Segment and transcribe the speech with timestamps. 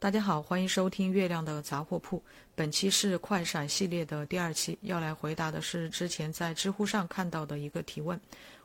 [0.00, 2.24] 大家好，欢迎收听月亮的杂货铺。
[2.54, 8.18] 本期是快闪系列的第二期，要来回答的是之前在知乎上看到的一个提问：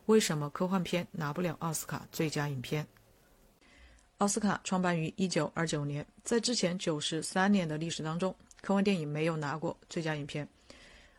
[0.06, 2.88] 为什么科幻片拿不了奥斯卡最佳影片？
[4.20, 10.48] 奥斯卡创办于一九二九年，在之前九十三年的历史当中，科幻电影没有拿过最佳影片。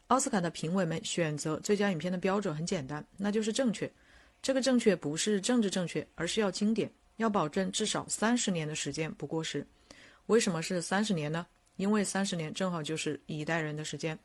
[0.06, 3.92] 奥斯卡的评委们选择最佳影片的标准很简单，那就是正确。
[4.40, 9.66] 这个正确不是政治正确，而是要经典，要保证至少三十年的时间不过时。
[10.26, 11.46] 为什么是三十年呢？
[11.76, 14.18] 因为三十年正好就是一代人的时间。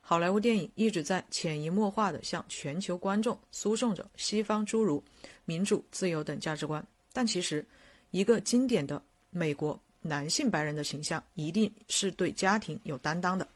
[0.00, 5.02] 好莱坞电影一直在潜移默化地向全球观众输送着西方诸如
[5.44, 6.84] 民主、自由等价值观。
[7.12, 7.64] 但其实，
[8.10, 13.46] 一个经典的美国男性白人的形象一定是对家庭有担当的。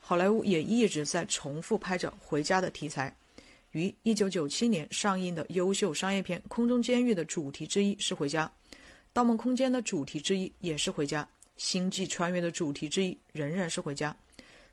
[0.00, 3.14] 好莱坞也一直在重复拍着回家的题材。
[3.70, 8.46] 于一九九七年上映的优秀商业片《空中监狱》的主题之一是回家。
[9.12, 11.22] 《盗梦空间》的主题之一也是回家，
[11.56, 14.16] 《星际穿越》的主题之一仍然是回家。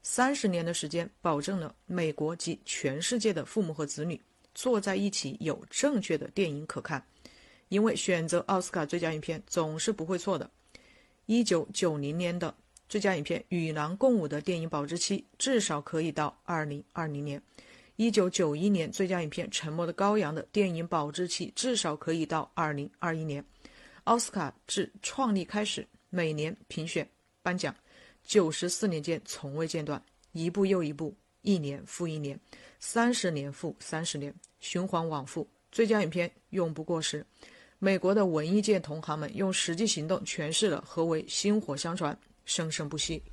[0.02, 4.20] 三十年的时间，保证了美国及全世界的父母和子女
[4.56, 7.04] 坐在一起有正确的电影可看。
[7.68, 10.50] 因为选择奥斯卡最佳影片总是不会错的。
[11.26, 12.56] 一九九零年的
[12.88, 17.38] 最佳影片《与狼共舞》的电影保质期至少可以到二零二零年；
[17.98, 23.44] 一九九一年最佳影片《沉默的羔羊》的电影保质期至少可以到二零二一年。
[24.06, 27.08] 奥斯卡自创立开始，每年评选
[27.42, 27.76] 颁奖，
[28.24, 32.40] 九十四年间从未间断，一部又一部，一年复一年，
[32.80, 35.48] 三十年复三十年，循环往复。
[35.72, 37.26] 最佳影片永不过时。
[37.78, 43.24] 美国的文艺界同行们用实际行动诠释了何为薪火相传、生生不息。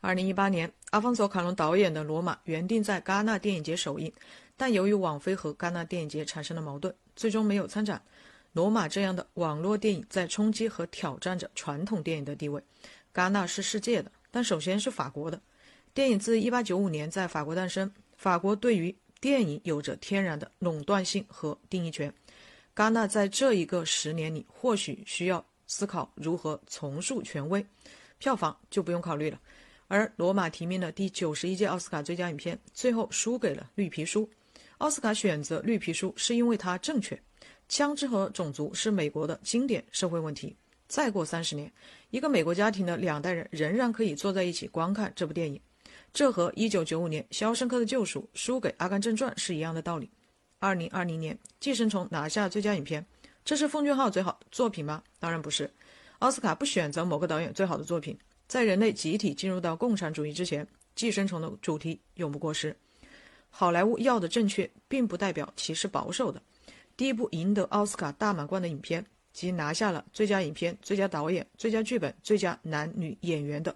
[0.00, 4.12] 二零一八年，阿方索·卡隆导演的《罗马》原定在戛纳电影节首映，
[4.56, 8.00] 但由于网飞和戛纳电影节产生了矛盾，最终没有参展。
[8.52, 12.62] 罗马这样的网络电影在冲击和挑战着传统电影的地位。
[13.14, 15.40] 戛纳是世界的，但首先是法国的。
[15.94, 22.12] 电影自1895年在法国诞生，法国对于电影有着天然的垄断性和定义权。
[22.74, 27.64] 戛纳在这一个十年里，或许需要思考如何重塑权威，
[28.18, 29.38] 票房就不用考虑了。
[29.88, 34.26] 而罗马提名的第九十一届奥斯卡最佳影片，最后输给了《绿皮书》。
[34.78, 37.20] 奥斯卡选择《绿皮书》是因为它正确。
[37.72, 40.54] 枪支和种族是美国的经典社会问题。
[40.88, 41.72] 再过三十年，
[42.10, 45.58] 一个美国家庭的两代人仍然可以坐在一起观看这部电影，
[46.12, 50.10] 这和一九九五年《肖申克的救赎》输给《阿甘正传》是一样的道理。
[50.58, 53.06] 二零二零年，《寄生虫》拿下最佳影片，
[53.42, 55.02] 这是奉俊昊最好作品吗？
[55.18, 55.70] 当然不是。
[56.18, 58.14] 奥斯卡不选择某个导演最好的作品。
[58.46, 60.62] 在人类集体进入到共产主义之前，
[60.94, 62.76] 《寄生虫》的主题永不过时。
[63.48, 66.42] 好莱坞要的正确，并不代表其是保守的。
[66.96, 73.74] 第一部赢得奥斯卡大满贯的影片，即拿下了最佳影片、最佳导演、最佳剧本、最佳男女演员的，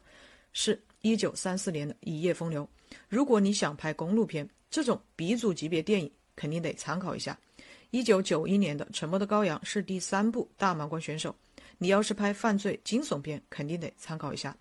[0.53, 2.69] 是一九三四年的《一夜风流》。
[3.09, 7.39] 如果你想拍公路片，这种鼻祖级别电影肯定得参考一下。
[7.91, 11.35] 一九九一年的《沉默的羔羊》是第三部大满贯选手。
[11.79, 14.57] 你要是拍犯罪惊悚片，肯定得参考一下。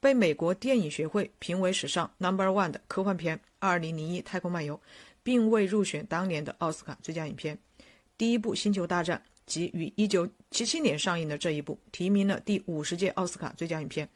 [0.00, 4.76] 被美国电影学会评为史上 Number One 的科幻片《二零零一太空漫游》，
[5.22, 7.58] 并未入选当年的奥斯卡最佳影片。
[8.18, 14.06] 第一部《星球大战》即于一九七七年上映的这一部，提名了第五十届奥斯卡最佳影片，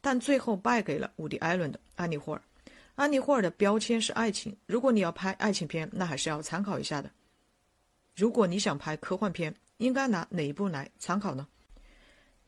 [0.00, 2.42] 但最后败给了伍迪·艾伦的《安妮·霍尔》。
[2.96, 7.10] 安妮·霍尔的标签是爱情，如果你要拍爱情片，那还是要参考一下的。
[8.16, 11.46] 如果你想拍科幻片，应该拿哪一部来参考呢？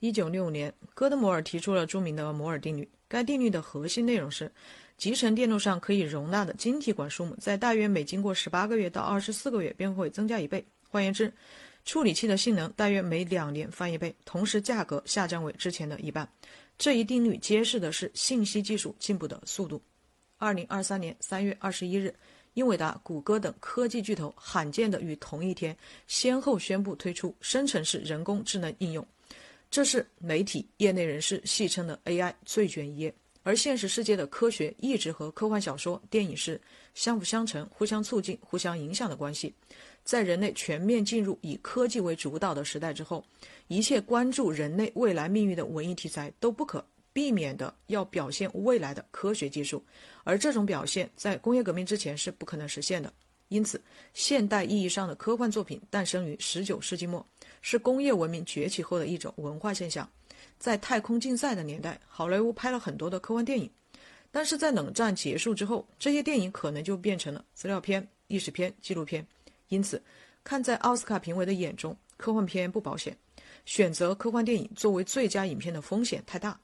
[0.00, 2.86] 一九六五年，戈德摩尔提出了著名的摩尔定律。
[3.08, 4.52] 该定律的核心内容是，
[4.98, 10.62] 集成电路上可以容纳的晶体管数目，在大约每经过十八个月到二十四个月便会增加一倍。
[10.94, 11.32] 换言之，
[11.84, 16.28] 处理器的性能大约每两年翻一倍，同时价格下降为之前的一半。
[16.78, 19.82] 这一定律揭示的是信息技术进步的速度。
[20.38, 22.14] 二零二三年三月二十一日，
[22.52, 29.04] 英伟达、谷歌等科技巨头罕见的于同一天先后宣布推出生成式人工智能应用，
[29.68, 33.12] 这是媒体业内人士戏称的 AI 最卷一页。
[33.44, 36.60] 而现实世界的科学一直和科幻小说、电影是
[36.94, 39.54] 相辅相成、互相促进、互相影响的关系。
[40.02, 43.24] 在人类全面进入以科技为主导的时代之后，
[43.68, 49.84] 一切关注人类未来命运的文艺题材都不可避免的要表现未来的科学技术，
[50.24, 53.12] 而这种表现在工业革命之前是不可能实现的。
[53.48, 53.80] 因此，
[54.14, 57.24] 现代意义上的科幻作品诞生于19世纪末，
[57.60, 60.08] 是工业文明崛起后的一种文化现象。
[60.58, 63.70] 在太空竞赛的年代，好莱坞拍了很多的科幻电影，
[64.30, 69.26] 但是在冷战结束之后，这些电影可能就变成了资料片、历史片、纪录片。
[69.68, 70.02] 因此，
[70.42, 73.16] 看在奥斯卡评委的眼中，科幻片不保险。
[73.64, 76.58] 选择科幻电影作为最佳影片的风险太大。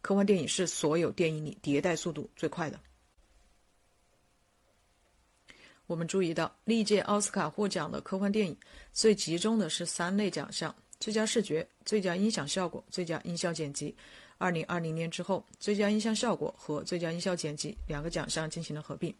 [0.00, 2.80] 科幻电影是所有电影里迭代速度最快的。
[5.86, 8.56] 我们注意到，历届奥斯卡获奖的科幻电影
[8.92, 13.94] 最集中的是三类奖项：最佳视觉、最佳音响效果、最佳音效剪辑。
[14.36, 19.12] 二零二零年之后，最佳音响效果和最佳音效剪辑两个奖项进行了合并，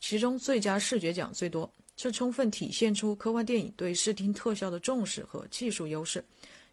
[0.00, 6.24] 其中最佳视觉奖最多，这充分体现出科幻电影对视听特效的重视和技术优势。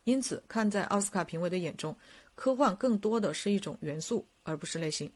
[0.05, 1.95] 因此，看在奥斯卡评委的眼中，
[2.33, 5.11] 科幻更多的是一种元素，而不是类型。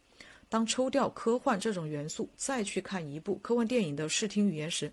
[0.47, 4.91] 当抽掉科幻这种元素，再去看一部科幻电影的视听语言时，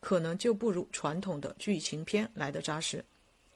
[0.00, 3.04] 可能就不如传统的剧情片来的扎实。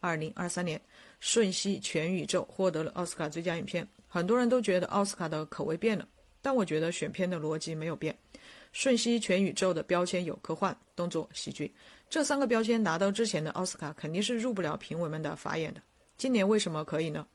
[0.00, 0.79] 二零二三年，
[1.21, 3.87] 《瞬息全宇宙》获得了奥斯卡最佳影片。
[4.06, 6.09] 很多人都觉得奥斯卡的口味变了，
[6.41, 8.15] 但我觉得选片的逻辑没有变。
[8.73, 11.73] 《瞬息全宇宙》的标签有科幻、动作、喜剧
[12.09, 15.81] 这三个标签，拿到之前的奥斯卡肯定是入不了评委们的法眼的。
[16.17, 17.27] 今年为什么可以呢？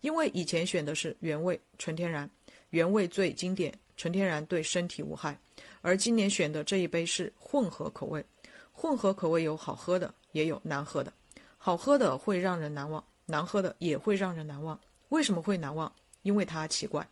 [0.00, 2.28] 因为以前选的是原味、纯天然。
[2.70, 5.38] 原味最经典，纯天然对身体无害。
[5.80, 8.24] 而今年选的这一杯是混合口味，
[8.72, 11.10] 混合口味有好喝的，也有难喝的。
[11.58, 14.78] 好喝的会让人难忘，难喝的也会让人难忘。
[15.10, 15.92] 为什么会难忘？
[16.22, 17.06] 因为它奇怪。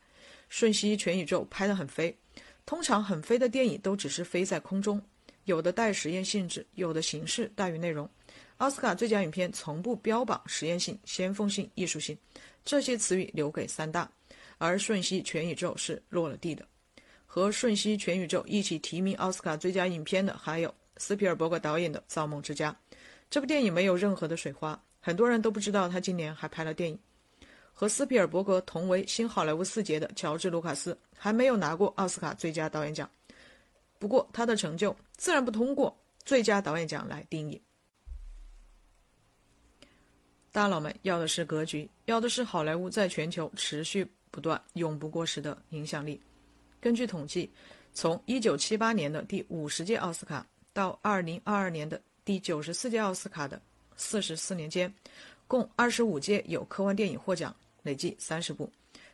[0.49, 2.17] 瞬息全宇宙拍得很飞，
[2.65, 5.03] 通常很飞的电影都只是飞在空中，
[5.45, 8.09] 有的带实验性质，有的形式大于内容。
[8.59, 12.17] 奥斯卡最佳影片从不标榜实验性、先锋性、艺术性，
[12.65, 14.11] 这些词语留给三大。
[14.59, 16.67] 而《瞬息全宇宙》是落了地的。
[17.27, 22.73] 和《瞬息全宇宙》一起提名奥斯卡最佳影片的还有斯皮尔伯格导演的《造梦之家》。
[23.31, 26.99] 这部电影没有任何的水花，很多人都不知道他今年还拍了电影。
[27.73, 33.11] 和斯皮尔伯格同为新好莱坞四杰的乔治·卢卡斯还没有拿过奥斯卡最佳导演奖，
[33.99, 35.95] 不过他的成就自然不通过
[36.25, 37.61] 最佳导演奖来定义。
[40.53, 44.11] 大佬们要的是格局，要的是好莱坞在全球持续。
[44.29, 46.21] 不断永不过时的影响力。
[46.79, 47.51] 根据统计，
[47.95, 53.63] 从1978年的第五十届奥斯卡到2022年的第九十四届奥斯卡的
[53.97, 54.93] 四十四年间，
[55.47, 58.69] 共二十五届有科幻电影获奖，累计三十部。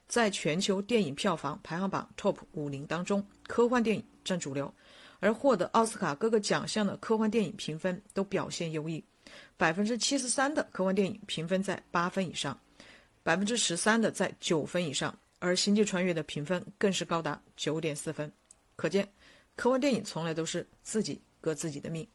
[0.08, 4.72] 在全球电影票房排行榜 TOP 五零当中，科幻电影占主流。
[5.20, 9.04] 而获得奥斯卡各个奖项的科幻电影评分都表现优异，
[9.58, 12.58] 百分之七十三的科幻电影评分在八分以上。
[13.22, 18.32] 百分之十三的在九分以上，而《星际穿越》的评分更是高达九点四分，
[18.74, 19.06] 可见
[19.54, 22.08] 科幻电影从来都是自己革自己的命。